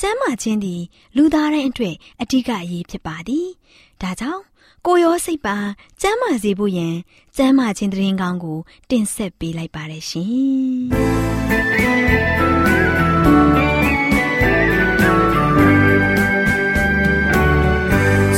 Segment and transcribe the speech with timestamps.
[0.00, 0.82] ကျမ်းမာခြင်းသည်
[1.16, 3.48] လူသားတိုင်းအတွက်အဓိကအရေးဖြစ်ပါသည်
[4.02, 4.42] ဒါကြောင့်
[4.86, 5.56] ကိုရောစိတ်ပါ
[6.00, 6.94] ကျမ်းမာစေဖို့ယင်
[7.36, 8.58] ကျမ်းမာခြင်းတရင်ကောင်းကို
[8.90, 10.32] တင်ဆက်ပေးလိုက်ပါတယ်ရှင်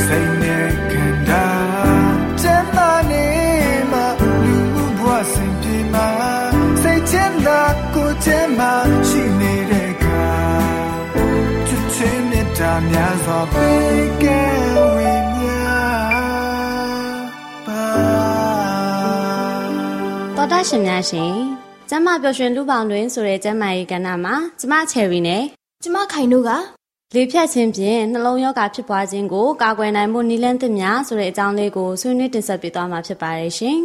[0.03, 1.45] စိတ်နဲ့ခန္ဓာ
[2.41, 3.25] ကျမ်းမာနေ
[3.91, 4.05] မှာ
[4.45, 6.07] လူမှုဘဝစဉ်ပြေမှာ
[6.81, 7.61] စိတ်ချမ်းသာ
[7.93, 8.47] ကိုယ်ချမ်း
[12.91, 14.41] များစွာပေးကဲ
[14.95, 15.57] ဝေမျှ
[17.65, 17.83] ပါ
[20.35, 21.33] တော်တာရှင်များရှင်
[21.89, 25.43] ကျမပျော်ရွှင်လူပေါင်းတွင်ဆိုတဲ့ကျမရဲ့ကဏ္ဍမှာကျမချယ်ရီနဲ့
[25.83, 26.51] ကျမခိုင်တို့က
[27.15, 33.77] လေဖြတ်ခြင်းဖြင့်နှလုံးရောဂါဖြစ်ပွားခြင်းကိုကာကွယ်နိုင်မှုနည်းလမ်းသစ်များဆိုတဲ့အကြောင်းလေးကိုဆွေးနွေးတင်ဆက်ပေးသွားမှာဖြစ်ပါတယ်ရှင်။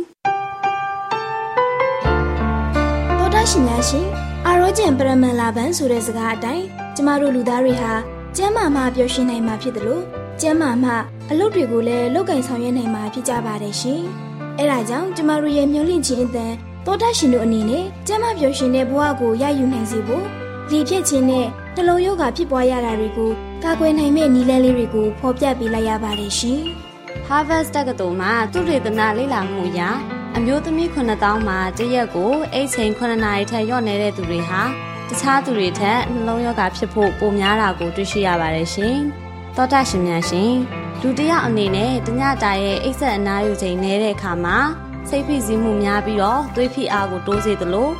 [3.19, 4.06] တော်တာရှင်များရှင်
[4.47, 6.64] အာရောဂျန်ပရမန်လာဘန်ဆိုတဲ့စကားအတိုင်း
[6.97, 7.92] ကျမတို့လူသားတွေဟာ
[8.37, 10.04] ကျမ်းမာမှပျော်ရွှင်နိုင်မှာဖြစ်တယ်လို့
[10.41, 10.93] ကျမ်းမာမှ
[11.31, 14.00] အလုပ်တွေကိုလည်းလုပ်ကင်ဆောင်ရွက်နိုင်မှာဖြစ်ကြပါတယ်ရှင်။
[14.59, 16.53] အဲဒါကြောင့်ကျမတို့ရဲ့မျှော်လင့်ခြင်းအတန်
[16.87, 20.25] တောတရှင်တို့အနေနဲ့ကျမ်းမာပျော်ရွှင်တဲ့ဘဝကိုရယူနိုင်စေဖို့
[20.70, 23.31] လေဖြတ်ခြင်းနဲ့နှလုံးရောဂါဖြစ်ပွားရတာတွေကို
[23.65, 26.60] ကာကွယ်နိုင်မဲ့နည်းလမ်းလေးတွေကိုဖော်ပြပေးလိုက်ရပါတယ်ရှင်။
[27.28, 29.81] Harvard တက္ကသိုလ်မှာသူတေသနလေ့လာမှုအရ
[30.37, 34.62] အမျိုးသမီး9000မှာတရက်ကိုအိတ်ချိန်9နာရီထက်လျော့နေတဲ့သူတွေဟာ
[35.12, 38.96] တခြားသူတွေထက်နှလုံးရောဂါဖြစ်ဖို့ပိုများတာကိုတွေ့ရှိရပါတယ်ရှင်။
[39.56, 40.52] သောတာရှင်များရှင်
[41.00, 44.58] လူတယောက်အနေနဲ့တညတာရဲ့အိတ်ဆက်အနားယူချိန်နေတဲ့အခါမှာ
[45.08, 47.90] စိတ်ဖိစီးမှုများပြီးတော့သွေးဖိအားကိုတိုးစေသလို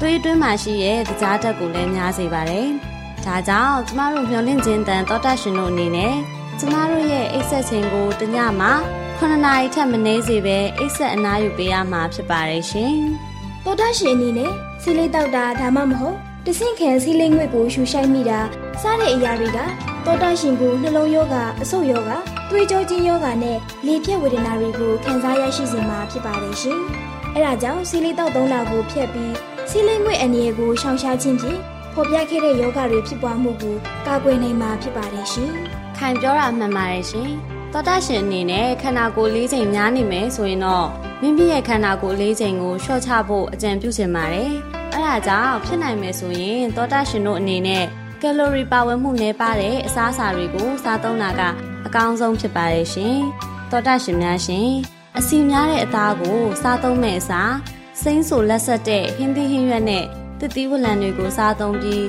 [0.00, 2.68] သွေးတွင်းမှာရှိတဲ့ကြားဓာတ်ကိုလည်းများစေပါတယ်။
[3.24, 6.14] ဒါကြောင့်ကျမတို့မျှော်လင့်ခြင်းတန်သောတာရှင်တို့အနေနဲ့
[6.58, 8.72] ကျမတို့ရဲ့အိတ်ဆက်ချိန်ကိုတညမှာ
[9.18, 12.96] 9နာရီထက်မနည်းစေပဲအိတ်ဆက်အနားယူပေးရမှာဖြစ်ပါတယ်ရှင်။
[13.64, 18.40] သောတာရှင်အနေနဲ့ဆီလေးတောက်တာဒါမှမဟုတ် တဆင့်ခံဆီလေးငွေ့ကိုရှူရှိုက်မိတာ
[18.82, 19.58] စားတဲ့အရာတွေက
[20.04, 22.16] သောတာရှင်ကိုနှလုံးရောဂါအဆုတ်ရောဂါ
[22.50, 26.78] သွေးကြောချင်းယောဂါနဲ့လေပြည့်ဝေဒနာတွေကိုခံစားရရှိစေမှာဖြစ်ပါတယ်ရှင်။
[27.34, 29.34] အဲဒါကြောင့်ဆီလီတောက်သုံးတာကိုဖျက်ပြီး
[29.70, 31.60] ဆီလီငွေအနေရကိုရှောင်ရှားခြင်းဖြင့်
[31.94, 33.76] ဖော်ပြခဲ့တဲ့ယောဂါတွေဖြစ်ပွားမှုကို
[34.06, 35.50] ကာကွယ်နိုင်မှာဖြစ်ပါတယ်ရှင်။
[35.96, 37.30] ခိုင်ပြောတာမှန်ပါတယ်ရှင်။
[37.72, 40.86] သောတာရှင်အနေနဲ့ခန္ဓာကိုယ်လေးချိန်များနေမယ်ဆိုရင်တော့
[41.20, 44.54] မိမိရဲ့ခန္ဓာကိုယ်လေးချိန်ကိုလျှော့ချဖို့အကြံပြုချင်ပါတယ်။
[44.94, 47.84] အဲဒါကြောင့်ဖြစ်နိုင်မယ်ဆိုရင်သောတာရှင်တို့အနေနဲ့
[48.22, 51.42] ကယ်လိုရီပါဝင်မှုနည်းပါးတဲ့အစားအစာတွေကိုစားသုံးတာက
[51.86, 53.18] အကောင်းဆုံးဖြစ်ပါတယ်ရှင်။
[53.70, 54.70] သောတာရှင်များရှင်
[55.18, 57.54] အစီများတဲ့အသားကိုစားသုံးမဲ့အစား
[58.02, 60.04] စိမ့်ဆူလက်ဆက်တဲ့ဟင်းသီးဟင်းရွက်နဲ့
[60.40, 62.06] တတိဝလံတွေကိုစားသုံးပြီး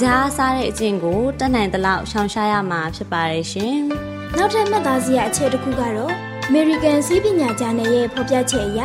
[0.00, 3.76] ကြားစားတဲ့အကျင့်ကိုတတ်နိုင်သလောက်ရှောင်ရှားရမှာဖြစ်ပါတယ်ရှင်။
[4.36, 6.12] နောက်ထပ်မှတ်သားစရာအချက်တစ်ခုကတော့
[6.48, 8.80] American စီးပညာကျမ်းရဲ့ဖော်ပြချက်အရ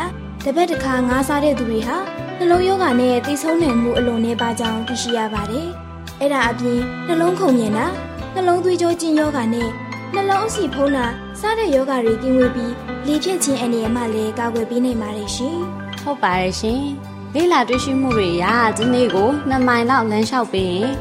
[0.46, 1.98] တပတ်တစ်ခါငါးစားတဲ့သူတွေဟာ
[2.44, 5.68] နှလုံးရောဂါနဲ့သိဆုံးနိုင်မှုအလွန်နည်းပါးကြောင်းသိရှိရပါတယ်။
[6.20, 7.86] အဲ့ဒါအပြင်နှလုံးခုန်မြင်တာ
[8.34, 9.70] နှလုံးသွေးကြောကျဉ်ယောဂါနဲ့
[10.14, 11.06] နှလုံးအဆီဖုံးတာ
[11.40, 12.74] စတဲ့ယောဂါတွေကင်းဝေးပြီး
[13.08, 15.58] လေဖြတ်ခြင်းအနေနဲ့မှလည်းကာကွယ်ပေးနိုင်ပါတယ်ရှင်။
[16.04, 16.82] ဟုတ်ပါတယ်ရှင်။
[17.36, 18.46] လေ့လာတွေ့ရှိမှုတွေအရ
[18.78, 20.92] ဒီနေ့ကို2မိုင်လောက်လမ်းလျှောက်ပြီးရင်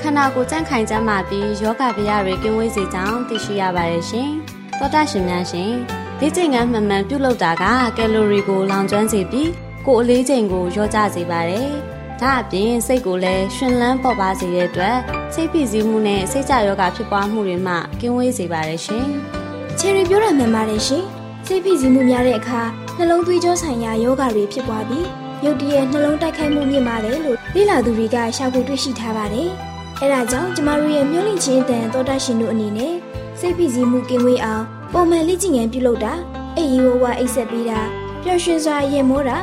[0.00, 4.30] ခန္ဓာကိုယ်ကြန့်ခိုင်ကြမှာပြီးယောဂဗျာတွေကင်းဝေးစေကြောင်းသိရှိရပါတယ်ရှင်။
[4.78, 5.72] သောတာရှင်များရှင်
[6.20, 7.64] လေ့ကျင့်ခန်းမှန်မှန်ပြုလုပ်တာက
[7.96, 9.50] ကယ်လိုရီကိုလောင်ကျွမ်းစေပြီး
[9.86, 11.68] ကိုယ်အလေးချိန်ကိုလျော့ကျစေပါတယ်။
[12.20, 14.96] ဒါအပြင်စိတ်ကိုလည်းရှင်လန်းပေါ်ပါစေတဲ့အတွက်
[15.34, 19.06] စိတ်ဖိစီးမှုနဲ့စိတ်ကြယောဂဖြစ်ပွားမှုတွေမှကင်းဝေးစေပါတယ်ရှင်။
[19.78, 21.04] ချယ်ရီပြောတာမှန်ပါတယ်ရှင်။
[21.46, 22.62] စိတ်ဖိစီးမှုများတဲ့အခါ
[22.98, 25.06] နှလုံးသွေးကြောဆိုင်ရာယောဂတွေဖြစ်ပွားပြီး
[25.44, 29.48] ရုတ်တရက်နှလုံးတိုက်ခိုက်မှုမြင့်မာတယ်လို့လေ့လာသူတွေကရှာဖွေတွေ့ရှိထားပါတယ်။
[30.00, 32.94] အဲဒါကြောင့်ကျမတို့ရဲ့မျိုးလင့်ချင်းတန်သောတာရှင်တို့အနေနဲ့
[33.38, 36.12] စိတ်ဖိစီးမှုကင်းဝေးအောင်ပုံမှန်လေ့ကျင့်ခန်းပြုလုပ်တာ
[36.56, 37.80] အိပ်ရီဝဝအိပ်ဆက်ပေးတာ
[38.22, 39.38] ပျော်ရွှင်စွာရင်မိုးတာ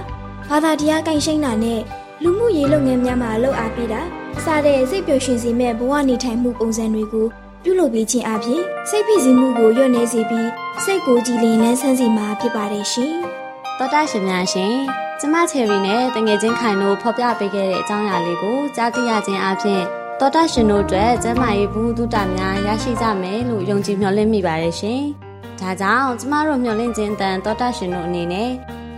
[0.50, 1.82] ဘာသာတရားကင်ရှိန်တာနဲ့
[2.24, 4.02] လူမှုရေးလုပ်ငန်းများမှာလှုပ်အားပေးတာ
[4.44, 7.28] စတဲ့စိတ်ပျော်ရွှင်စေမဲ့ဘဝနေထိုင်မှုပုံစံတွေကို
[7.64, 10.50] ပြုလုပ်ပေးခြင်းအပြင်စိတ်ဖိစီးမှုကိုလျော့နေစေပြီး
[10.84, 13.14] စိတ်ကိုကြည်လင်လန်းဆန်းစေမှာဖြစ်ပါတယ်ရှင်။
[13.78, 14.74] သောတာရှင်များရှင်
[15.20, 19.82] ကျမချယ်ရီနဲ့တငယ်ချင်းခိုင်တို့ဖော်ပြပေးခဲ့တဲ့အကြောင်းအရာလေးကိုကြားသိရခြင်းအပြင်
[20.20, 25.02] သောတာရှင်တို့အတွက်ကျမရဲ့ဘူးတုတများရရှိကြမယ်လို့ယုံကြည်မျှော်လင့်မိပါတယ်ရှင်။
[25.60, 28.50] ဒါကြောင့်ကျမတို့မျှော်လင့်ခြင်းတန်သောတာရှင်တို့အနေနဲ့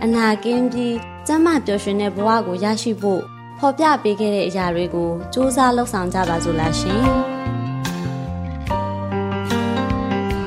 [0.02, 0.94] အနာကင်းပြီး
[1.32, 3.20] ကျမပျော်ရွှင်တဲ့ဘဝကိုရရှိဖို့
[3.58, 7.02] ဖော်ပြပေးခဲ့တဲ့အရာတွေကိုစူးစမ်းလှုပ်ဆောင်ကြပါစို့လားရှင်။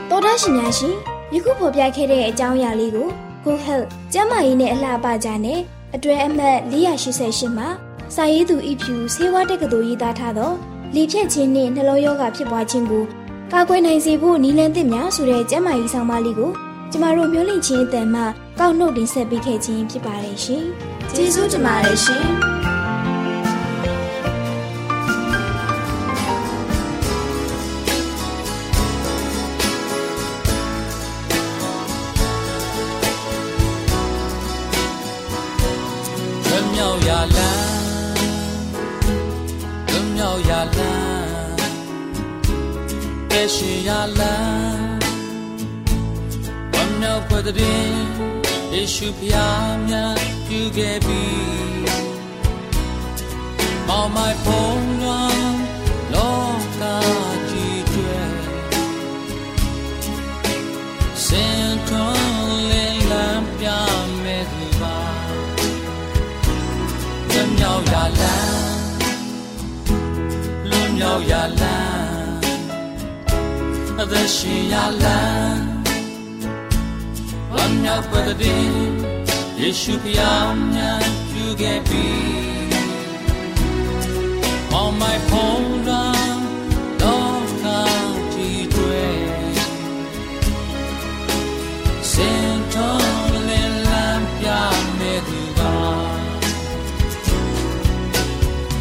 [0.09, 0.95] သောတာရှင်များရှင်
[1.33, 3.07] ယခုဖော်ပြခဲ့တဲ့အကြောင်းအရာလေးကို
[3.43, 5.59] Good Health ကျန်းမာရေးနဲ့အလှပကြနဲ့
[5.95, 7.67] အတွဲအမှတ်488မှာ
[8.15, 10.51] စာရေးသူဤဖြူဆေးဝါးတက္ကသိုလ်ရေးသားထားသော
[10.95, 13.03] လေဖြတ်ခြင်းနှင့်နှလုံးရောဂါဖြစ်ပွားခြင်းကို
[13.51, 16.51] ကာကွယ်နိုင်စေဖို့နည်းလမ်းသစ်များဆိုတဲ့ကျန်းမာရေးဆောင်ပါးလေးကို
[16.91, 18.23] ကျမတို့မျိုးလင့်ချင်းအတန်မှ
[18.59, 20.65] ကောက်နှုတ်တင်ဆက်ပေးခဲ့ခြင်းဖြစ်ပါတယ်ရှင်။
[21.15, 22.27] ကျေးဇူးတင်ပါတယ်ရှင်။
[36.73, 37.65] မြောက်ရလန်း
[40.15, 40.53] မြောက်ရ
[48.73, 51.23] လန်းပဲရှိရလန်းမြောက်ဖွယ်တဲ့ယေရှုဖျားများပြုခဲ့ပြီ
[53.87, 55.55] မောင်မိုင်ဖုံးလွန်
[56.13, 56.45] လော
[56.79, 56.81] က
[57.49, 58.21] ကြီးကျွဲ
[61.25, 62.23] စင်ထွန်
[62.69, 63.67] လင်းလန်းပြ
[64.23, 64.97] မဲ့သူပါ
[67.29, 68.57] လွန်မြောက်ရလန်း
[70.69, 72.37] လွန်မြောက်ရလန်း
[73.99, 75.72] အသက်ရှင်ရလန်း
[77.83, 78.57] မြောက်ပဒတိ
[79.59, 82.07] ယေရှုဖျားမြတ်ပြုခဲ့ပြီ
[84.79, 86.39] On my phone run
[87.01, 87.81] တော့ကာ
[88.33, 89.19] ကြည့်တွေ့
[92.11, 94.47] စင်တော်လင်းလန်းပြ
[94.99, 95.75] မဲ့သူပါ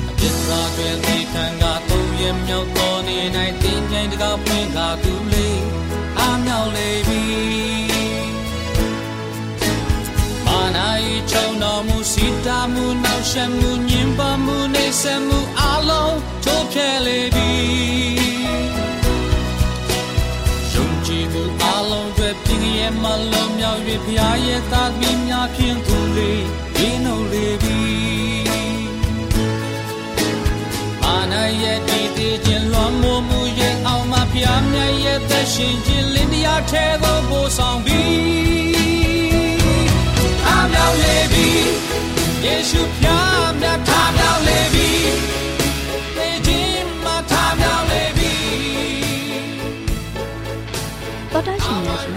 [0.08, 3.52] အပြစ်သာတွေဒီခံကသုံးရမြောက်တော်နေနိုင်
[11.32, 17.52] ချုံတော်မူစီတာမှုနောက်ရှက်မှုညင်ပါမှုနေဆက်မှုအလုံးထိုးဖျက်လေပြီ
[20.72, 26.44] ယုံကြည်သူအလုံးတွေပြင်းရဲ့မလုံးမြောက်၍ဖျားရဲ့သားသမီးများဖြင့်သူလေး
[26.76, 27.80] ဒီနှုတ်လေပြီ
[31.04, 38.51] အာနာရဲ့တည်တည်ခြင်းလွန်မိုးမှုရဲ့အောင်မဖျားမြတ်ရဲ့သက်ရှင်ခြင်းလင်းတရားထဲကိုပို့ဆောင်ပြီး
[40.91, 41.49] မြောက်လေပြီ
[42.45, 44.89] ယေရှုဖျားမြတ်ထားမြောက်လေပြီ
[46.17, 48.33] သေခြင်းမှာထားမြောက်လေပြီ
[51.31, 52.13] တော်တော်ရှင်များရှင်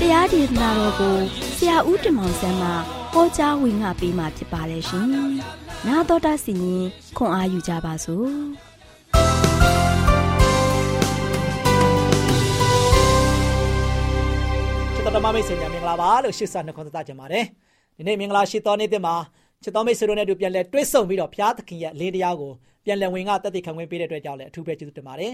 [0.00, 1.16] တရားဒေသနာတော်ကို
[1.56, 2.70] ဆရာဦးတင်မောင်ဆန်းမှ
[3.12, 5.08] ဟောကြားဝင်ငါပေးมาဖြစ်ပါတယ်ရှင်။
[5.86, 6.84] 나တော်တာစီရင်
[7.16, 8.28] ခွန်အားယူကြပါစို့
[14.94, 17.44] ချစ်တော်မမိတ်ဆွေများမင်္ဂလာပါလို့ရှစ်ဆနှခွန်သတ်ကြပါတယ်
[17.97, 19.15] ဒီနေ့မင်္ဂလာရှိသောနေ့တင်မှာ
[19.63, 22.51] ချစ်တော်မိတ်ဆွေတို့နဲ့တို့ပြန်လဲတွဲဆုံပြီးတော့ဘုရားသခင်ရဲ့လင်းတရားကို
[22.85, 25.33] ပြန်လည်ဝင်ကတက်တည်ခံဝင်ပေးတဲ့အတွက်ကြောင့်လည်းအထူးပဲကျေးဇူးတင်ပါတယ်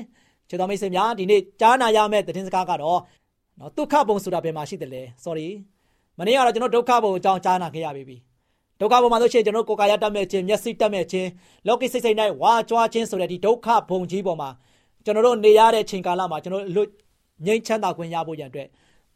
[0.50, 3.00] ချစ်တော်မိတ်ဆွေများဒီနေ့ကြားနာရမယ့်သတင်းစကားကတော့
[3.60, 5.48] နော်ဒုက္ခပုံဆိုတာဘယ်မှာရှိတယ်လဲ sorry
[6.20, 8.18] မနေ့ကတော့ကျွန်တော်ဒုက္ခပုံအကြောင်းကြားနာခဲ့ရပြီ
[8.80, 11.30] ဒုက္ခပုံမှာဆိုရှင်ကျွန်တော်ကိုယ်ကာယတတ်မဲ့ခြင်းမျက်စိတတ်မဲ့ခြင်း
[11.68, 14.50] လောကီစိတ်စိတ်၌ဝါကြွားခြင်းဆိုတဲ့ဒီဒုက္ခပုံကြီးပေါ်မှာ
[15.06, 16.90] ကျွန်တော်တို့နေရတဲ့ချိန်ကာလမှာကျွန်တော်တို့
[17.46, 18.68] ငြိမ်းချမ်းသာခွင့်ရဖို့ရန်အတွက်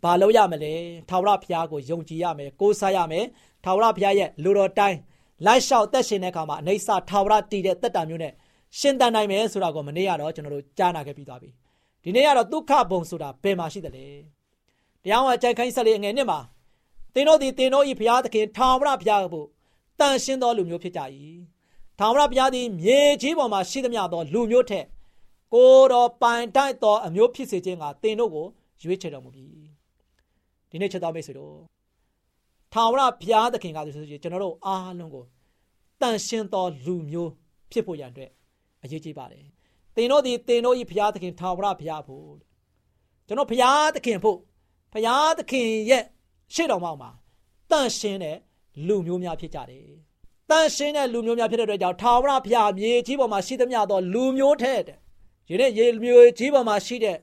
[0.03, 0.73] ဘာလို့ရမလဲ
[1.09, 3.25] ထာဝရဘုရားကိုယုံကြည်ရမယ်ကိုးစားရမယ်
[3.63, 4.97] ထာဝရဘုရားရဲ့လူတော်တိုင်း
[5.45, 8.33] လိုက်လျှောက်သက်ရှင်တဲ့အခါမှာအနေဆာထာဝရတည်တဲ့တက်တာမျိုးနဲ့
[8.79, 11.49] ရှင်းတန်နိုင်မယ်ဆိုတာကိုမနေ့ကတော့ကျွန်တော်တို့ကြားနာခဲ့ပြီးသွားပြီ
[12.03, 14.05] ဒီနေ့ကတော့ဒုက္ခဘုံဆိုတာဘယ်မှာရှိတယ်လဲ
[15.03, 16.39] တရားဝင်အကြိုက်ခိုင်းဆက်လေးငယ်နှစ်မှာ
[17.13, 19.45] သင်တို့သည်သင်တို့၏ဘုရားသခင်ထာဝရဘုရားကို
[19.99, 21.01] တန်ရှင်းသောလူမျိုးဖြစ်ကြ၏
[21.99, 24.85] ထာဝရဘုရားသည်မြေကြီးပေါ်မှာရှိသမျှသောလူမျိုးထက်
[25.53, 28.45] ကိုတော်ပိုင်တိုက်သောအမျိုးဖြစ်စေခြင်းကသင်တို့ကို
[28.83, 29.56] ရွေးချယ်တော်မူပြီ
[30.71, 31.55] ဒီနေ့ချက်တော်မိတ်ဆွေတို့
[32.73, 35.25] ထာဝရဘုရားသခင်ကဆိုရင်ကျွန်တော်တို့အားလုံးကို
[36.01, 37.31] တန်ရှင်းသောလူမျိုး
[37.71, 38.31] ဖြစ်ဖို့ရန်အတွက်
[38.83, 39.45] အရေးကြီးပါတယ်။
[39.95, 42.27] သင်တို့ဒီသင်တို့ဤဘုရားသခင်ထာဝရဘုရားဖို့
[43.27, 44.37] ကျွန်တော်ဘုရားသခင်ဖို့
[44.93, 46.03] ဘုရားသခင်ရဲ့
[46.53, 47.09] ရှေ့တော်မှာမှာ
[47.71, 48.37] တန်ရှင်းတဲ့
[48.87, 49.87] လူမျိုးများဖြစ်ကြတယ်။
[50.49, 54.97] တန်ရှင်းတဲ့လူမျိုးများဖြစ်တဲ့အတွက်ကြောင့်ထာဝရဘုရားမြေကြီးပေါ်မှာရှိသမျှသောလူမျိုးထက်တဲ့
[55.49, 57.17] ယနေ့ရေမျိုးကြီးပေါ်မှာရှိတဲ့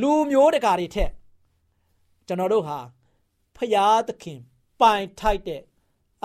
[0.00, 1.10] လူမျိုးတကာတွေထက်
[2.30, 2.78] ကျွန်တော်တို့ဟာ
[3.56, 4.38] ဖရာသခင်
[4.80, 5.62] ပိုင်ထိုက်တဲ့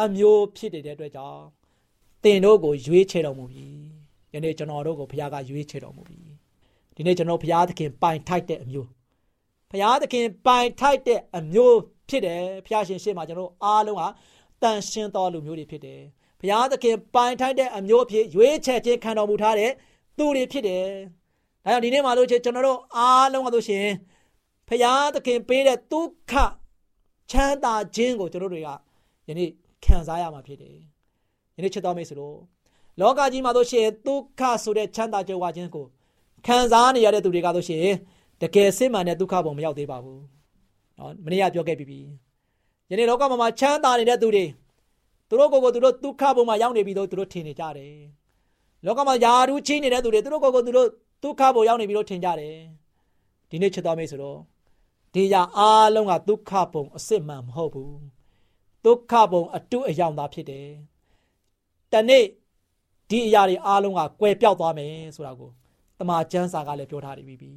[0.02, 1.44] အမျိုးဖြစ်တဲ့အတွက်ကြောင့်
[2.24, 3.68] တင်တို့ကိုရွေးချယ်တော်မူပြီ
[4.34, 6.20] ယနေ့ကျွန်တော်တို့ကိုဘုရားကရွေးချယ်တော်မူပြီ
[6.96, 8.88] ဒီနေ့ကျွန်တော်ဘုရားသခင်ပိုင်ထိုက်တဲ့အမျိုး
[9.72, 11.78] ဘုရားသခင်ပိုင်ထိုက်တဲ့အမျိုး
[12.10, 14.08] ဖြစ်တယ်ဘုရားရှင်ရှေ့မှာကျွန်တော်အားလုံးဟာ
[14.62, 16.02] တန်ရှင်းတော်လူမျိုးတွေဖြစ်တယ်
[16.40, 19.72] ဘုရားသခင်ပိုင်ထိုက်တဲ့အမျိုးအဖြစ်ရွေးချယ်ခြင်းခံတော်မူထားတဲ့
[20.18, 20.86] သူတွေဖြစ်တယ်
[21.66, 23.88] ဒါကြောင့်ဒီနေ့မှာလို့ချင်းကျွန်တော်တို့အားလုံးကဆိုရှင်
[24.68, 26.34] ဘုရားသခင်ပေးတဲ့ဒုက္ခ
[27.32, 28.70] ချမ်းသာခြင်းကိုကျွန်တော်တွေက
[29.28, 29.50] ယနေ့
[29.86, 30.78] ခံစားရမှာဖြစ်တယ်
[31.56, 32.38] ယနေ့ချစ်တော်မိတ်ဆွေတို့
[33.00, 35.86] လောကကြီးမှာဆိုရှင်ဒုက္ခဆိုတဲ့ချမ်းသာကြွယ်ဝခြင်းကို
[36.46, 37.86] ခံစားနေရတဲ့သူတွေကဆိုရှင်
[38.42, 40.20] တကယ်စစ်မှန်တဲ့ဒုက္ခပုံမရောက်သေးပါဘူး။
[40.98, 42.00] နော်မနေ့ကပြောခဲ့ပြီးပြီ။
[42.92, 44.46] ယနေ့လောကမှာချမ်းသာနေတဲ့သူတွေ
[45.30, 47.96] သူတို့ကိုယ်ကိုသူတို့ဒုက္ခပုံမှာရောက်နေပြီးတော့သူတို့ထင်နေကြတယ်။
[48.86, 50.88] လောကမှာယာရူးချင်းနေတဲ့သူတွေသူတို့ကိုယ်ကိုသူတို့
[51.24, 52.56] ဒုက္ခပုံရောက်နေပြီးတော့ထင်ကြတယ်။
[53.50, 54.38] ဒီနေ့ချစ်တော်မိတ်ဆိုတော့
[55.16, 57.94] ဒီရအားလုံးကဒုက္ခပုံအစစ်မှန်မဟုတ်ဘူး။
[58.86, 60.70] ဒုက္ခပုံအတုအယောင်သာဖြစ်တယ်။
[61.92, 62.26] တနေ့
[63.10, 65.52] ဒီအရာတွေအားလုံးကကွယ်ပြောက်သွားမယ်ဆိုတာကို
[66.00, 67.52] တမန်ကျမ်းစာကလည်းပြောထားပြီးပြီ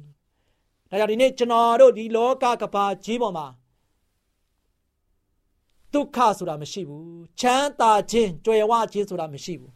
[0.89, 3.47] ။ဒါကြောင့်ဒီနေ့ကျွန်တော်တို့ဒီလောကကဘာကြီးပေါ်မှာ
[5.93, 7.05] ဒုက္ခဆိုတာမရှိဘူး။
[7.39, 9.71] ချမ်းသာခြင်းကြွယ်ဝခြင်းဆိုတာမရှိဘူး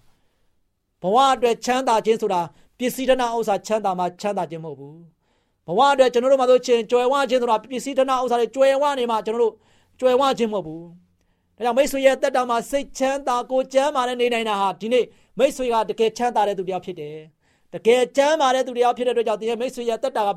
[1.01, 2.41] ။ဘဝအတွက်ချမ်းသာခြင်းဆိုတာ
[2.77, 4.97] ပစ္စည်းတနာဥစ္စာချမ်းသာမှချမ်းသာခြင်းမဟုတ်ဘူး။
[5.67, 9.53] ဘဝအတွက်ကျွန်တော်တို့မှာဆိုချင်းကြွယ်ဝခြင်းဆိုတာပစ္စည်းတနာဥစ္စာတွေကြွယ်ဝနေမှကျွန်တော်တို့
[9.99, 10.83] ကြွယ်ဝခြင်းမဟုတ်ဘူး။
[11.57, 15.05] ဒါကြောင့်မိတ်ဆွေရဲ့တက်တာမှာစိတ်ချမ်းသာကိုကျမ်းမာတဲ့နေနိုင်တာဟာဒီနေ့
[15.39, 17.15] မိတ်ဆွေကတကယ်ချမ်းသာတဲ့သူတယောက်ဖြစ်တယ်။
[17.73, 20.29] တကယ်ကျမ်းမာတဲ့သူတရားဖြစ်တဲ့အတွက်ကြောင့်ဒီမိတ်ဆွေရတက်တာက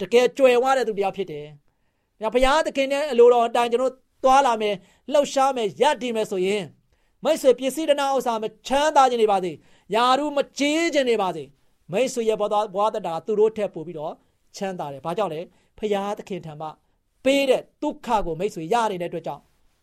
[0.00, 1.46] တကယ်ကြွယ်ဝတဲ့သူတရားဖြစ်တယ်။
[2.20, 4.74] ညဘုရားသခင်ရဲ့အလိုတော်အတိုင်းကျွန်တော်သွားလာမယ်
[5.12, 6.64] လှုပ်ရှားမယ်ရည်တည်မယ်ဆိုရင်
[7.24, 9.52] မိတ်ဆွေပစ္စည်းတနာဥစ္စာမချမ်းသာခြင်းနေပါစေ။
[9.94, 11.44] ယာရုမကြေးခြင်းနေပါစေ။
[11.92, 14.14] မိတ်ဆွေရဲ့ဘဝဘဝတက်တာသူတို့ထက်ပိုပြီးတော့
[14.56, 15.40] ချမ်းသာတယ်။ဘာကြောင့်လဲ။
[15.78, 16.68] ဘုရားသခင်ထံမှ
[17.24, 19.42] ပေးတဲ့ဒုက္ခကိုမိတ်ဆွေရနေတဲ့အတွက်ကြောင့်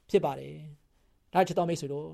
[0.09, 0.55] ဖြစ်ပါတယ်။
[1.33, 2.09] ဒါချစ်တော်မိတ်ဆွေတို့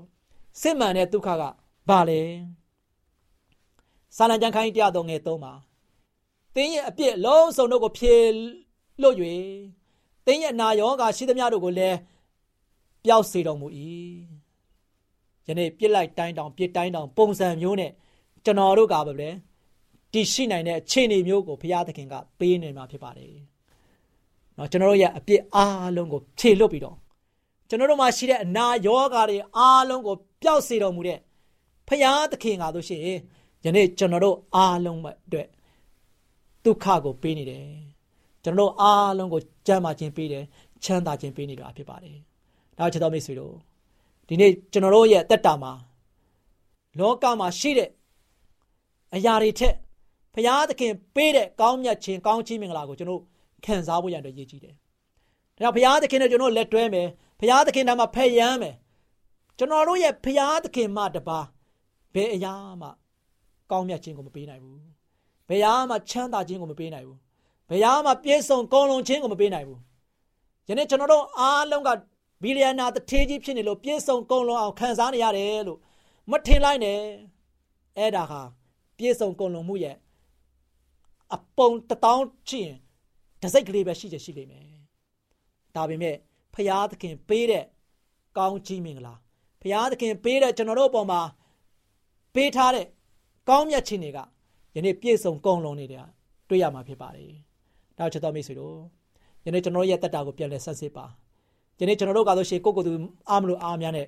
[0.60, 1.42] စစ်မှန်တဲ့ဒုက္ခက
[1.88, 2.22] ဘာလဲ။
[4.16, 5.52] စာလံကျမ်းခိုင်းတရားတော်ငယ်3မှာ
[6.54, 8.16] တင်းရဲ့အပြစ်လုံးစုံတို့ကိုဖြေ
[9.02, 9.16] လွတ်၍
[10.26, 11.98] တင်းရဲ့နာယောဂါရှိသမျှတို့ကိုလည်း
[13.04, 13.68] ပျောက်စေတော်မူ၏
[15.46, 17.92] ယနေ့ပြစ်လိုက်တိုင်းတောင်ပြစ်တိုင်းတောင်ပုံစံမျိုးနဲ့
[18.44, 19.30] ကျွန်တော်တို့ကပဲလေ
[20.12, 23.32] တည်ရှိနိုင်တဲ့အခြေအနေမျိုးကိုဘုရားသခင်ကပေးနေမှာဖြစ်ပါတယ်။
[24.56, 26.96] နော်ကျွန်တော်တို့ရဲ့အပြစ်အားလုံးကိုဖြေလွတ်ပြီးတော့
[27.68, 31.18] ကျွန်တော်တို့မှာရှိတဲ့အနာရောဂါတွေအားလုံးကိုပျောက်စေတော်မူတဲ့
[31.88, 33.00] ဘုရားသခင်ကဆိုရှင်
[33.64, 35.48] ယနေ့ကျွန်တော်တို့အားလုံးအတွက်
[36.64, 37.64] ဒုက္ခကိုပေးနေတယ်။
[38.44, 40.44] ကျွန်တော်တို့အားလုံးကိုကြမ်းမာခြင်းပေးတယ်၊
[40.84, 42.16] ချမ်းသာခြင်းပေးနေတာဖြစ်ပါတယ်။
[42.78, 43.54] ဒါချစ်တော်မိတ်ဆွေတို့
[44.28, 45.72] ဒီနေ့ကျွန်တော်တို့ရဲ့တက်တာမှာ
[46.98, 47.90] လောကမှာရှိတဲ့
[49.14, 49.74] အရာတွေထက်
[50.34, 53.22] ဘုရားသခင်ပေးတဲ့ကောင်းမြတ်ခြင်းကောင်းချီးမင်္ဂလာကိုကျွန်တော်
[53.64, 57.08] ခံစားဖို့ရတဲ့ရည်ကြီးတယ်ဒါကြောင့်ဘုရားသခင်နဲ့ကျွန်တော်လက်တွဲမယ်
[57.40, 58.74] ဘုရားသခင်နာမှာဖက်ယမ်းမယ်
[59.58, 61.38] ကျွန်တော်တို့ရဲ့ဘုရားသခင်မှတပါ
[62.14, 62.88] ဘယ်အရာမှ
[63.70, 64.80] ကောင်းမြတ်ခြင်းကိုမပေးနိုင်ဘူး
[65.48, 67.18] ဘယ်ဟာမှချမ်းသာခြင်းကိုမပေးနိုင်ဘူး
[67.70, 69.80] ဘယ်ဟာမှပြည့်စုံကုန်လုံခြင်းကိုမပေးနိုင်ဘူး
[70.68, 71.88] ယနေ့ကျွန်တော်တို့အားလုံးက
[72.42, 75.78] ဘီလီယံနာတထေးကြီးဖြစ်နေလို့ပြည့်စုံကုန်လုံအောင်ခံစားနေရတယ်လို့
[76.30, 77.00] မထင်လိုက်နဲ့
[77.98, 78.40] အဲ့ဒါဟာ
[78.98, 79.96] ပြည့်စုံကုန်လုံမှုရဲ့
[81.34, 82.74] အပုံတထောင်ချင်း
[83.42, 84.66] တစိတ်ကလေးပဲရှိချင်ရှိလိမ့်မယ်
[85.76, 86.16] ဒါပေမဲ့
[86.54, 87.64] ဖရာသခင်ပေးတဲ့
[88.38, 89.14] ကောင်းချီးမင်္ဂလာ
[89.62, 91.20] ဖရာသခင်ပေးတဲ့ကျွန်တော်တို့အပေါ်မှာ
[92.34, 92.86] ပေးထားတဲ့
[93.48, 94.18] ကောင်းမြတ်ခြင်းတွေက
[94.76, 96.04] ယနေ့ပြည့်စုံကုန်လုံးနေတဲ့
[96.48, 97.32] တွေ့ရမှာဖြစ်ပါတယ်။
[97.98, 98.76] နောက်ချက်တော်မိတ်ဆွေတို့
[99.46, 101.04] ယနေ့ကျွန်တော်ရဲ့တက်တာကိုပြန်လဲဆက်စစ်ပါ။
[101.80, 102.92] ယနေ့ကျွန်တော်တို့ကဆိုရှင်ကိုကိုသူ
[103.30, 104.06] အားမလို့အားများနဲ့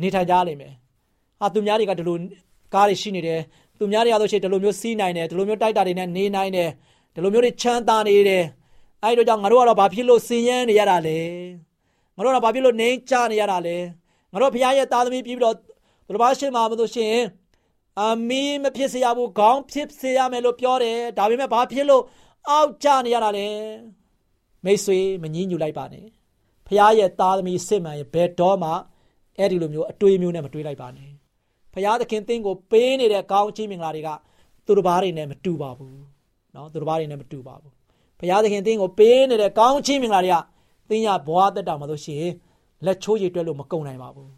[0.00, 0.72] နေထိုင်ကြလိမ့်မယ်။
[1.40, 2.16] ဟာသူများတွေကဒီလို
[2.74, 3.40] ကားတွေရှိနေတယ်။
[3.78, 6.70] သူများတွေကဆိုရှင်ဒီလိုမျိုးစီးနိုင်တယ်ဒီလိုမျိုးတိုက်တာတွေနဲ့နေနိုင်တယ်
[7.14, 8.44] ဒီလိုမျိုးတွေချမ်းသာနေတယ်။
[9.02, 11.18] အဲဒီတော့ကြောင့်ငါတို့ကတော့ဘာဖြစ်လို့စင်ရမ်းနေရတာလဲ။
[12.16, 13.76] ငါတို့ကဘာဖြစ်လို့နေကြနေရတာလဲ။
[14.32, 15.56] ငါတို့ဘုရားရဲ့သားသမီးပြီးပြီးတော့
[16.06, 17.14] ဘုရားရှင်မှာမလို့ရှင်
[18.00, 22.02] အမီးမဖြစ်စေရဘူးခေါင်းဖြစ်စေရမယ်လို့ပြောတယ်ဒါပေမဲ့ဘာဖြစ်လို့
[22.48, 23.48] အောက်ကျနေရတာလဲ
[24.64, 26.06] မိတ်ဆွေမငြင်းညူလိုက်ပါနဲ့
[26.66, 28.70] ဖခင်ရဲ့သားသမီးစစ်မှန်ရဲ့ဘယ်တော့မှ
[29.38, 31.10] အဲ့ဒီလိုမျိုးအတွေးမျိုးနဲ့မတွေးလိုက်ပါနဲ့
[31.73, 34.09] ဖခင်သခင်သင်ကိုပေးနေတဲ့ကောင်းချီးမင်္ဂလာတွေက
[34.65, 35.99] သူတို့ဘာတွေနဲ့မတူပါဘူး
[36.53, 37.71] เนาะသူတို့ဘာတွေနဲ့မတူပါဘူး
[38.19, 40.37] ဖခင်သခင်သင်ကိုပေးနေတဲ့ကောင်းချီးမင်္ဂလာတွေက
[40.89, 42.33] သင်ရဘွားတက်တာမှလို့ရှိရင်
[42.85, 44.29] လက်ချိုးရည်တွက်လို့မကုန်နိုင်ပါဘူး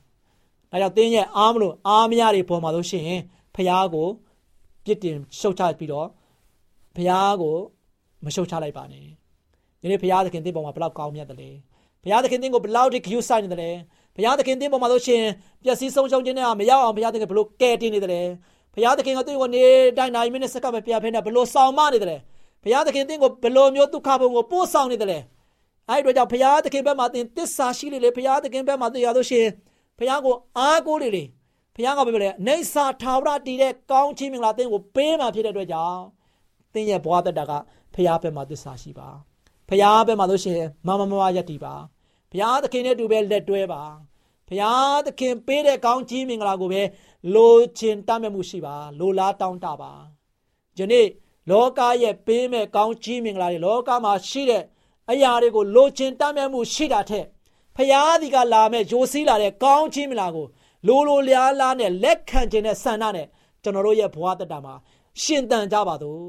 [0.72, 3.22] ဒါကြောင့်သင်ရဲ့အားမလို့အားမရတွေပေါ်မှာလို့ရှိရင်
[3.56, 4.08] ဖះကို
[4.86, 6.08] ပြစ်တင်ရှုတ်ချပြီးတော့
[6.96, 7.56] ဖះကို
[8.26, 9.02] မရှုတ်ချလိုက်ပါနဲ့
[9.82, 11.50] ဒီနေ့ဖះသခင်သင်ပေါ်မှာဘလောက်ကောင်းမြတ်တယ်လဲ
[12.04, 13.72] ဖះသခင်သင်ကိုဘလောက်ထိခရူးဆိုင်နေတယ်လဲ
[14.17, 15.23] ဖះသခင်သင်ပေါ်မှာဆိုရှင်
[15.63, 18.23] ပျက်စီးဆုံးရှုံးခြင်းနဲ့မရောက်အောင်ဖះသခင်ဘလို့ကဲတင်နေတယ်လဲ
[18.75, 19.65] ဖះသခင်ကသူ့ကိုနေ
[19.99, 22.19] တိုင်းနိုင်မိနစ်စက္ကန့်မပြတ်ဖဲနဲ့ဘလို့ဆောင်မနေတယ်လဲ
[22.63, 25.19] ဖះသခင်သင်ကိုဘလို့မျိုးဒုက္ခဘုံကိုပို့ဆောင်နေတယ်လဲ
[25.89, 29.47] အဲ့တို့ကြောင့်ဖះသခင်ဘက်မှာသင်တစ္ဆာရှိလေလေဖះသခင်ဘက်မှာသိရလို့ရှင်
[29.99, 31.25] ဖះကိုအားကိုးလေလေ
[31.75, 36.01] ဘုရားကပြောတယ်နေစာထာဝရတည်တဲ့ကောင်းချီးမင်္ဂလာသင်ကိုပေးမှဖြစ်တဲ့အတွက်ကြောင့်
[36.73, 37.53] သတင်းရဲ့ဘဝတက်တာက
[37.95, 39.09] ဖရားဘက်မှာသစ္စာရှိပါ
[39.69, 41.75] ဖရားဘက်မှာလို့ရှိရင်မမမမယက်တီပါ
[42.37, 43.83] ဖရားသခင်နဲ့တူပဲလက်တွဲပါ
[44.49, 46.83] ဖရားသခင်ပေးတဲ့ကောင်းကြီးမင်္ဂလာကိုပဲ
[47.35, 49.93] လိုချင်တတ်မဲ့မှုရှိပါလိုလားတောင်းတပါ
[50.79, 51.07] ယနေ့
[51.51, 54.63] လောကရဲ့ပေးမဲ့ကောင်းကြီးမင်္ဂလာတွေလောကမှာရှိတဲ့
[55.11, 57.27] အရာတွေကိုလိုချင်တတ်မဲ့မှုရှိတာထက်
[57.77, 60.47] ဖရားဒီကလာမဲ့ဂျိုးစီးလာတဲ့ကောင်းကြီးမင်္ဂလာကို
[60.87, 63.27] လိုလိုလျားလားနဲ့လက်ခံခြင်းနဲ့ဆန္ဒနဲ့
[63.63, 64.75] ကျွန်တော်တို့ရဲ့ဘဝတတမှာ
[65.23, 66.23] ရှင်သန်ကြပါစို့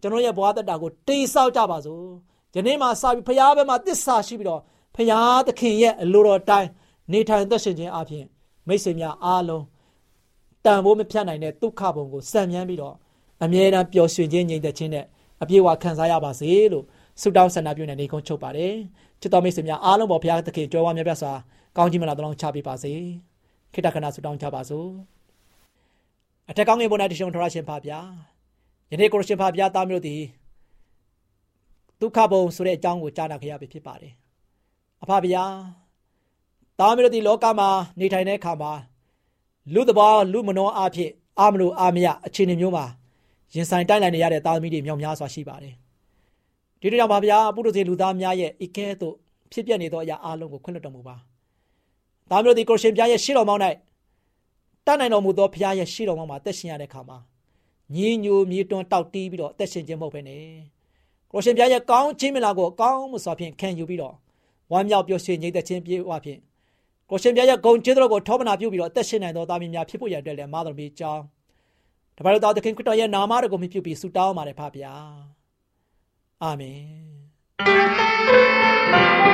[0.00, 2.06] ကျွန်တော်ရဲ့ဘဝတတကိုတိဆောက်ကြပါစို့
[2.54, 4.60] ယနေ့မှစပြီးဖရားဘက်မှာတစ္ဆာရှိပြီးတော့
[4.94, 6.68] ဖရားသခင်ရဲ့အလိုတော်တိုင်း
[7.12, 8.24] နေထိုင်သက်ရှင်ခြင်းအပြင်
[8.68, 9.64] မိတ်ဆွေများအားလုံး
[10.64, 12.94] တန်ဖိုးမဖြတ်နိုင်တဲ့ဒုက္ခဘုံကိုစံမြန်းပြီးတော့
[13.44, 15.04] အမြဲတမ်းပျော်ရွှင်ခြင်းငြိမ်သက်ခြင်းနဲ့
[15.42, 16.84] အပြည့်အဝခံစားရပါစေလို့
[17.20, 18.74] ဆုတောင်းဆန္ဒပြုနေနေကုန်းချုပ်ပါတယ်
[19.20, 21.32] ချစ်တော်မိတ်ဆွေများအားလုံးပေါ်ဘုရားသခင်ကြွယ်ဝမြတ်ပြစွာ
[21.76, 22.92] ကောင်းချီးမလားတောင်းချပေးပါစေ
[23.72, 24.88] ခိတ္တခဏဆုတောင်းကြပါစို့
[26.50, 28.00] အထက်ကောင်းငယ်ပေါ်၌တရှုံထရရှင်ဖာဗျာ
[28.90, 30.22] ယနေ့ကိုရရှင်ဖာဗျာသားမျိုးသည်
[32.00, 34.12] ဒုက္ခဘုံဆိုတဲ့အကြောင်းကိုကြားနာခဲ့ရပြီဖြစ်ပါတယ်
[35.02, 35.44] အဖဗျာ
[36.78, 37.68] သားမျိုးသည်လောကမှာ
[37.98, 38.72] နေထိုင်တဲ့အခါမှာ
[39.74, 42.84] လူတဘာလူမနောအဖြစ်အာမလို့အာမရအခြေအနေမျိုးမှာ
[43.54, 45.74] ရင်ဆိုင်တိုက်လိုက်နေရတဲ့သားသမီးတွေမြောက်များစွာရှိပါတယ်
[46.80, 49.14] ဒီတို့ကြောင့်ပါဗျာပုရုဇေလူသားများရဲ့ဤကဲ့သို့
[49.52, 51.16] ဖြစ်ပျက်နေသောအရာအလုံးကိုခွင့်လွှတ်တော်မူပါ
[52.30, 53.62] ဒါမျိုးဒီကိုရှင်ပြားရဲ့ရှေ့တော်မောင်း၌
[54.86, 57.18] တတ်နိုင်တော်မူသောဘုရားရဲ့ရှေ့တော်မောင်းမှာတက်ရှင်ရတဲ့အခါမှာ
[57.94, 60.44] ညီညိုမြေတွန်းတောက်တီးပြီးတော့တက်ရှင်ခြင်းမဟုတ်ဘဲနဲ့
[61.32, 64.14] ကိုရှင်ပြားရဲ့ကောင်းခြင်းမလားကိုကောင်းမှုစွာဖြင့်ခံယူပြီးတော့
[64.72, 66.40] ဝမ်းမြောက်ပျော်ရွှင်ငြိမ်သက်ခြင်းပြေဝဖြင့်
[67.10, 71.22] ကိုရှင်ပြားရဲ့ဂုံကျေးဇူးတော်ကိုထောပနာပြုပြီးတော့တက်ရှင်နိုင်သောသားမီးများဖြစ်ဖို့ရတဲ့လည်းမာတော်မီကြောင်း
[72.16, 74.94] တပါတော်သခင်ခရစ်တော်ရဲ့နာမတော်ကိုမြှုပ်ပြီးဆုတောင်းပါတယ်ဖပါဗျာ
[76.42, 79.31] အာမင်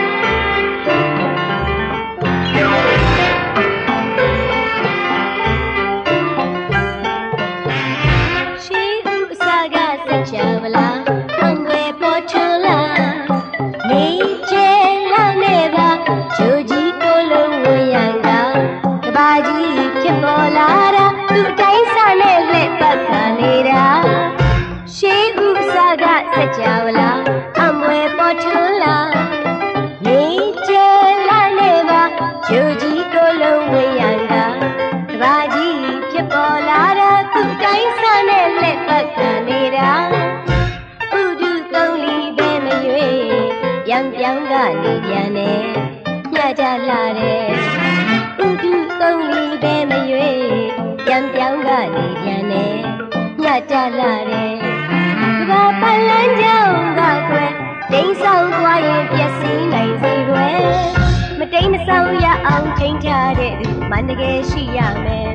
[62.48, 63.08] အောင်ချိန်ချ
[63.38, 65.30] တဲ့သူမန္တကယ်ရှိရမယ်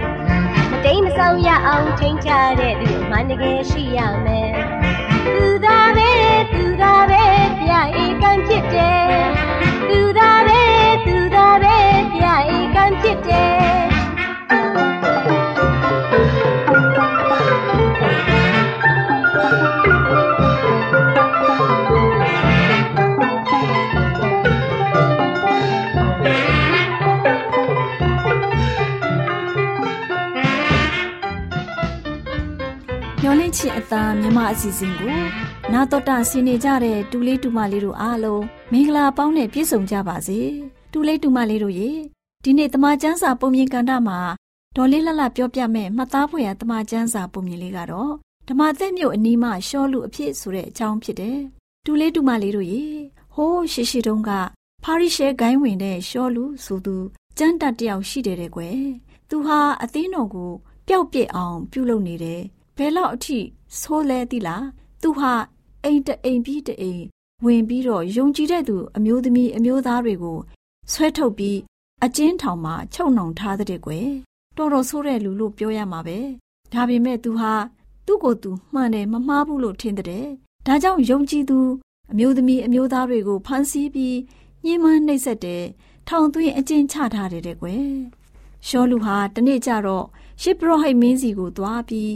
[0.71, 4.52] မတိမ်မဆောင်ရအောင်ချိန်ချတဲ့သူမန္တကယ်ရှိရမယ်
[5.26, 6.12] သူသာပဲ
[6.54, 7.23] သူသာပဲ
[7.60, 7.71] ပြ
[8.04, 9.12] ဧကံဖြစ်တယ်
[9.89, 10.62] သူသာပဲ
[11.06, 11.78] သူသာပဲ
[12.13, 13.83] ပြဧကံဖြစ်တယ်
[33.63, 35.17] ချစ်အသားမြမအစီအစဉ်ကို
[35.73, 40.39] နာတော်တာဆင်းနေကြတဲ့တူလေးတူမလေးတို့အားလုံးမင်္ဂလာပေါင်းနဲ့ပြည့်စုံကြပါစေ
[40.91, 41.91] တူလေးတူမလေးတို့ရေ
[42.43, 44.19] ဒီနေ့တမချန်းစာပုံမြင်ကန်တာမှာ
[44.76, 48.13] ဒေါ်လေးလှလှပြောပြမဲ့မှတ်သားဖွယ်ရာတမချန်းစာပုံမြင်လေးကတော့
[48.47, 51.39] ဓမ္မသက်မြို့အနီးမှရှောလူအဖြစ်ဆိုတဲ့အကြောင်းဖြစ်တယ်
[51.86, 52.84] တူလေးတူမလေးတို့ရေ
[53.34, 54.32] ဟိုးရှိရှိတုန်းက
[54.84, 56.95] ဖာရိရှဲဂိုင်းဝင်တဲ့ရှောလူဆိုသူ
[57.38, 58.80] ကျမ်းတတ်တယောက်ရှိတယ်တဲ့ကွယ်
[59.30, 60.52] သူဟာအသင်းတော်ကို
[60.88, 62.43] ပျောက်ပြစ်အောင်ပြုလုပ်နေတယ်
[62.78, 63.40] ဘယ်လောက်အထိ
[63.80, 64.66] ဆိုးလဲသီလား
[65.02, 65.34] သူဟာ
[65.84, 67.04] အိမ်တအိမ်ပြီးတအိမ်
[67.46, 70.38] ဝင်ပြီးတော့ယုံကြည်တဲ့သူအမျိုးသမီးအမျိုးသားတွေကို
[70.92, 71.58] ဆွဲထုတ်ပြီး
[72.04, 74.10] အကျဉ်းထောင်မှာချုပ်နှောင်ထားတဲ့ကွယ်
[74.58, 76.20] တော်တော်ဆိုးတဲ့လူလို့ပြောရမှာပဲ
[76.74, 77.54] ဒါပေမဲ့သူဟာ
[78.06, 80.08] သူ့ကိုယ်သူမှန်တယ်မမှားဘူးလို့ထင်တဲ့
[80.68, 81.60] ဒါကြောင့်ယုံကြည်သူ
[82.12, 84.18] အမျိုးသမီးအမျိုးသားတွေကိုဖမ်းဆီးပြီး
[84.66, 85.64] ညှဉ်းပန်းနှိပ်စက်တယ်
[86.08, 87.88] ထောင်သွင်းအကျဉ်းချထားတယ်တဲ့ကွယ်
[88.68, 90.06] ရှောလူဟာတနေ့ကျတော့
[90.42, 92.12] ရှစ်ပရောဟိတ်မင်းစီကိုသွားပြီး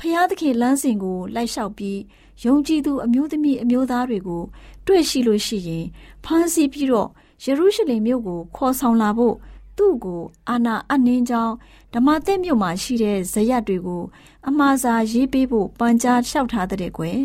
[0.00, 1.98] ဖျားသခင်လမ်းစဉ်ကိုလိုက်လျှောက်ပြီး
[2.44, 4.42] ယုံကြည်သူအမျိုးသမီးအမျိုးသားတွေကို
[4.86, 5.84] တွေ့ရှိလို့ရှိရင်
[6.24, 7.08] ဖမ်းဆီးပြီးတော့
[7.44, 9.34] ယေရုရှလင်မြို့ကိုခေါ်ဆောင်လာဖို့
[9.76, 11.54] သူ့ကိုအာနာအနှင်းကြောင်း
[11.94, 14.02] ဓမ္မသစ်မြို့မှာရှိတဲ့ဇယက်တွေကို
[14.48, 17.20] အမှားစာရေးပေးဖို့ပန်ကြားလျှောက်ထားတဲ့ကွယ်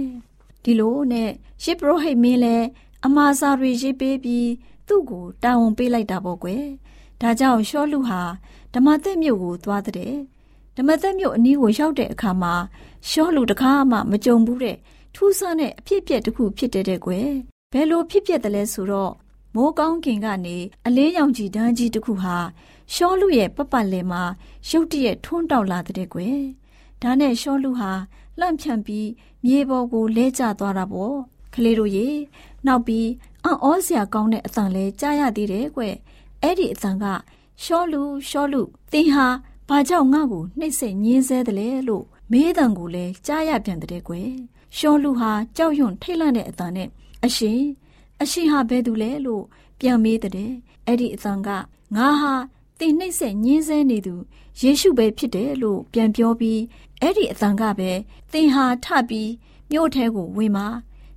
[0.64, 1.30] ဒီလိုနဲ့
[1.64, 2.66] ရှစ်ပရောဟိတ်မင်းလည်း
[3.06, 4.50] အမှားစာတွေရေးပေးပြီး
[4.88, 6.64] သူ့ကိုတာဝန်ပေးလိုက်တာပေါ့ကွယ်
[7.22, 8.22] ဒါကြောင့်ရှောလူဟာ
[8.74, 10.14] ဓမ္မသစ်မြို့ကိုသွားတဲ့
[10.76, 12.54] ဓမ္မသက်မြို့အနီးကိုရောက်တဲ့အခါမှာ
[13.10, 14.78] ရှောလူတကားမှမကြုံဘူးတဲ့
[15.16, 17.30] ထူးဆန်းတဲ့အဖြစ်အပျက်တစ်ခုဖြစ်တဲ့တဲ့ကွယ်
[17.74, 19.14] ဘယ်လိုဖြစ်ပျက်တယ်လဲဆိုတော့
[19.56, 22.38] မိုးကောင်းကင်ကနေအလေးရောင်ကြီးတန်းကြီးတစ်ခုဟာ
[22.94, 24.24] ရှောလူရဲ့ပပတ်လည်မှာ
[24.70, 26.40] ရုတ်တရက်ထွန်းတောက်လာတဲ့ကွယ်
[27.02, 27.92] ဒါနဲ့ရှောလူဟာ
[28.40, 29.08] လှန့်ဖြန့်ပြီး
[29.46, 31.16] မြေပေါ်ကိုလဲကျသွားတာပေါ့
[31.54, 32.08] ကလေးတို့ရေ
[32.66, 33.08] နောက်ပြီး
[33.44, 35.82] အံ့ဩစရာကောင်းတဲ့အသံလဲကြားရသေးတယ်ကွ
[36.42, 37.06] အဲ့ဒီအသံက
[37.64, 38.62] ရှောလူရှောလူ
[38.92, 39.28] သင်ဟာ
[39.70, 44.30] ဘာကြောင့်ငါ့ကိုနှိပ်စက်ညင်းဆဲတယ်လဲလို့မေးတံကိုလဲကြားရပြန်တဲ့ကွယ်
[44.78, 46.90] ရှောလူဟာကြောက်ရွံ့ထိတ်လန့်တဲ့အသံနဲ့
[47.26, 47.62] အရှင်
[48.22, 49.44] အရှင်ဟာဘယ်သူလဲလို့
[49.80, 50.52] ပြန်မေးတဲ့
[50.86, 51.50] အဲ့ဒီအသံက
[51.96, 52.34] ငါဟာ
[52.80, 54.16] သင်နှိပ်စက်ညင်းဆဲနေသူ
[54.62, 56.62] ယေရှုပဲဖြစ်တယ်လို့ပြန်ပြောပြီး
[57.02, 57.92] အဲ့ဒီအသံကပဲ
[58.34, 59.32] သင်ဟာထပြီး
[59.72, 60.68] မြို့ထဲကိုဝင်มา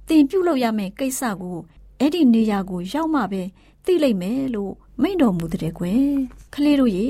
[0.08, 1.58] သင်ပြုတ်လို့ရမယ့်ကိစ္စကို
[1.98, 3.42] အဲ့ဒီနေရာကိုရောက်မှပဲ
[3.84, 6.08] သိလိမ့်မယ်လို့မိန့်တော်မူတဲ့ကွယ်
[6.54, 7.06] ကလေးတို့ရေ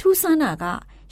[0.00, 0.64] ထူးဆန်းတာက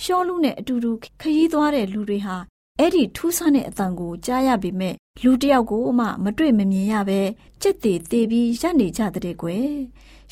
[0.03, 2.37] ရှောလူနဲ့အတူတူခရီးသွားတဲ့လူတွေဟာ
[2.79, 7.21] အဲ့ဒီထူးဆန်းတဲ့အတန်ကိုကြားရပေမဲ့လူတယောက်ကိုမှမတွေ့မမြင်ရပဲ
[7.63, 9.69] ကြက်သေးသေးပြီးရပ်နေကြတဲ့ကွယ်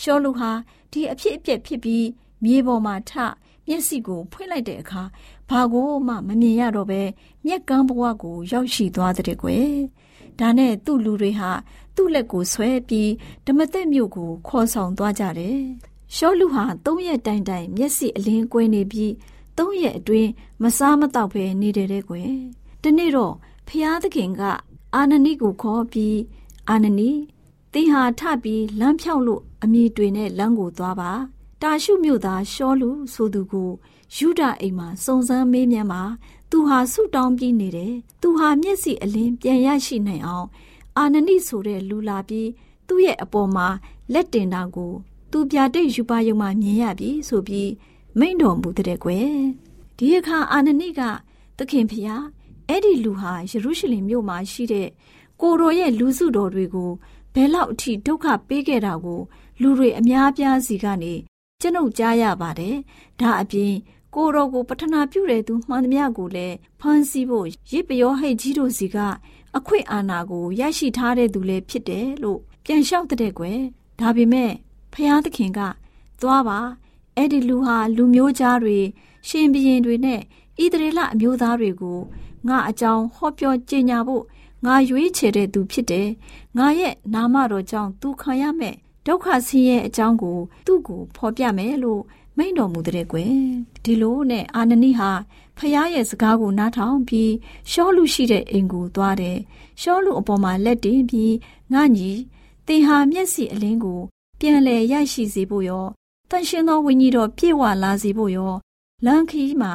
[0.03, 0.51] ရှောလူဟာ
[0.93, 2.07] ဒီအဖြစ်အပျက်ဖြစ်ပြီး
[2.45, 3.13] မြေပေါ်မှာထ
[3.67, 5.03] မျက်စိကိုဖွင့်လိုက်တဲ့အခါ
[5.49, 7.03] ဘာကိုမှမမြင်ရတော့ပဲ
[7.47, 9.71] မျက်ကန်းဘဝကိုရောက်ရှိသွားတဲ့ကွယ်
[10.41, 11.51] ဒါနဲ့သူ့လူတွေဟာ
[11.97, 13.11] သူ့လက်ကိုဆွဲပြီး
[13.47, 15.61] ဓမသက်မြို့ကိုခေါ်ဆောင်သွားကြတယ်
[16.19, 19.13] ရှောလူဟာသုံးရက်တိုင်တိုင်မျက်စိအလင်းကွင်းနေပြီး
[19.59, 20.31] သုံးရက်အတွင်း
[20.63, 22.31] မစားမတော့ပဲနေတယ်တဲ့ကွယ်။
[22.83, 23.35] ဒီနေ့တော့
[23.69, 24.43] ဖျားသခင်က
[24.95, 26.19] အာနနိကိုခေါ်ပြီး
[26.69, 27.11] အာနနိ
[27.73, 31.11] သင်ဟာထပြီးလမ်းဖြောက်လို့အမိတွေနဲ့လမ်းကိုသွားပါ။
[31.63, 33.71] တာရှုမြို့သားရှောလူဆိုသူကို
[34.17, 36.03] ယူဒအိမ်မှာစုံစမ်းမေးမြန်းပါ
[36.51, 40.47] သူဟာဆုတောင်းပြီးနေတယ်။သူဟာမျက်စိအလင်းပြန်ရရှိနိုင်အောင်
[40.97, 42.49] အာနနိဆိုတဲ့လူလာပြီး
[42.89, 43.69] သူ့ရဲ့အပေါ်မှာ
[44.13, 44.95] လက်တင်တာကို
[45.37, 47.71] သူပြတိတ်ယူပါယုံမှမြင်ရပြီဆိုပြီး
[48.19, 49.31] မိန့်တော်မူတဲ့ကွယ်
[49.99, 51.01] ဒီအခါအာနနိက
[51.59, 52.25] သခင်ဖျား
[52.69, 54.89] အဲ့ဒီလူဟာယေရုရှလင်မြို့မှာရှိတဲ့
[55.41, 56.91] ကိုတော်ရဲ့လူစုတော်တွေကို
[57.35, 59.21] ဘယ်လောက်အထိဒုက္ခပေးခဲ့တာကို
[59.63, 61.15] လူတွေအများပြားစီကနေ
[61.61, 62.77] ကျွန်ုပ်ကြားရပါတယ်
[63.21, 63.73] ဒါအပြင်
[64.15, 68.97] ကိုတော်ကိုပထနာပြုတဲ့သူမှန်သမျှကိုလည်းဖမ်းဆီးဖို့ရစ်ပရောဟိတ်ကြီးတို့စီက
[69.57, 73.61] အခွင့်အာဏာကိုရရှိထားတဲ့သူလည်းဖြစ်တယ်လို့ပြန်လျှောက်တဲ့ကွယ်
[74.01, 74.53] ဒါပေမဲ့
[74.99, 75.61] ဖျားသခင်က
[76.21, 76.59] သွားပါ
[77.17, 78.79] အဲ့ဒီလူဟာလူမျိုးကြားတွေ
[79.29, 80.21] ရှင်ဘရင်တွေနဲ့
[80.63, 81.99] ဣသရေလအမျိုးသားတွေကို
[82.49, 84.25] ငါအကြောင်းဟောပြောကြေညာဖို့
[84.65, 86.09] ငါရွေးချယ်တဲ့သူဖြစ်တယ်။
[86.59, 88.75] ငါရဲ့နာမတော်ကြောင့်သူခံရမဲ့
[89.07, 92.03] ဒုက္ခဆင်းရဲအကြောင်းကိုသူ့ကိုဖော်ပြမယ်လို့
[92.37, 93.35] မိန့်တော်မူတဲ့ကွယ်။
[93.85, 95.11] ဒီလိုနဲ့အာနနိဟာ
[95.59, 97.33] ဖျားရဲ့စကားကိုနားထောင်ပြီး
[97.71, 99.39] ရှောလူရှိတဲ့အိမ်ကိုသွားတယ်။
[99.81, 101.35] ရှောလူအပေါ်မှာလက်တင်ပြီး
[101.73, 102.11] ငါညီ
[102.67, 104.01] သင်ဟာမျက်စိအလင်းကို
[104.41, 105.87] ပြန်လည်ရရှိစေဖို့ရော
[106.31, 108.55] တန်ရှင်သောဝိညာဉ်တော်ပြည့်ဝလာစေဖို့ရော
[109.05, 109.73] လမ်းခီးမှာ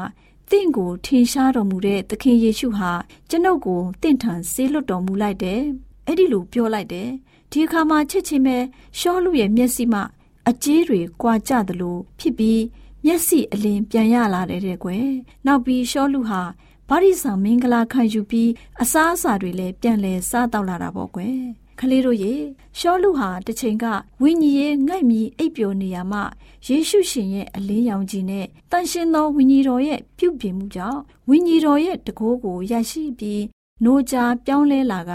[0.50, 2.92] တင့်ကိုထင်ရှားတော်မူတဲ့သခင်ယေရှုဟာ
[3.30, 5.62] ကျွန်ုပ်ကိုတင့်ထန်ဆေးလွတ်တော်မူလိုက်တယ်။
[6.08, 7.10] အဲ့ဒီလိုပြောလိုက်တယ်။
[7.52, 8.58] ဒီအခါမှာချစ်ချင်းပဲ
[9.00, 10.02] ရှောလူရဲ့မျက်စိမှ
[10.50, 12.62] အကြေးတွေကွာကျသလိုဖြစ်ပြီး
[13.06, 15.08] မျက်စိအလင်းပြန်ရလာတယ်တဲ့ကွယ်။
[15.46, 16.42] နောက်ပြီးရှောလူဟာ
[16.90, 18.50] ဗာရိဆောင်မင်္ဂလာခံယူပြီး
[18.82, 21.42] အစားအစာတွေလည်းပြန်လဲစားတော့လာတာပေါ့ကွယ်။
[21.84, 22.34] ကလေးတို့ရေ
[22.80, 23.86] ရှောလူဟာတစ်ချိန်က
[24.22, 26.20] ဝိညာဉ်ရဲ့ငိုက်မီအိပ်ပျော်နေရမှ
[26.68, 33.44] ယေရှုရှင်ရဲ့အလင်းရောင်ကြီးနဲ့တန်ရှင်းသောဝိညာဉ်တော်ရဲ့ပြုပြင်မှုကြောင့်ဝိညာဉ်တော်ရဲ့တကိုးကိုရရှိပြီး
[33.84, 35.12] နိုးကြားပြောင်းလဲလာက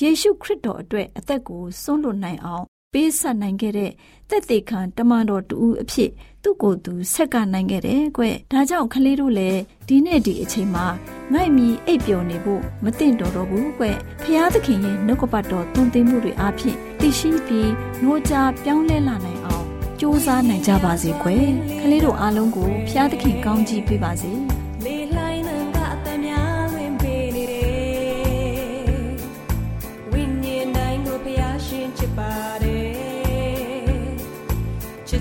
[0.00, 3.92] ယေရှုခရစ်တော်အတွက်အသက်ကိုစွန့်လွတ်နိုင်အောင်ပေးဆက်နိုင်ခဲ့တဲ့
[4.30, 6.10] တက်သေးခံတမန်တော်တူအဖြစ်
[6.48, 10.86] သူ့ကိုယ်သူဆက်ကနိုင်ခဲ့တယ်ကွ။ဒါကြောင့်ကလေးတို့လည်းဒီနေ့ဒီအချိန်မှာ
[11.32, 13.84] ငိုက်မီအိပ်ပျော်နေဖို့မသင့်တော်တော့ဘူးကွ။
[14.22, 17.70] ဖျားသခင်ရဲ့နှုတ်ကပတ်တော်သွန်သင်မှုတွေအားဖြင့်တည်ရှိပြီး
[18.02, 18.34] နှိုးကြ
[18.64, 19.64] ပြောင်းလဲလာနိုင်အောင်
[20.00, 21.28] ကြိုးစားနိုင်ကြပါစေကွ။
[21.80, 24.32] ကလေးတို့အားလုံးကိုဖျားသခင်ကောင်းချီးပေးပါစေ။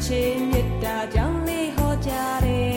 [0.08, 2.12] ချင်း မြတ်တာကြောင့်လေးဟောကြ
[2.46, 2.77] တယ်